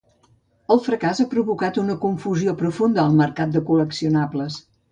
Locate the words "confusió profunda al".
2.07-3.21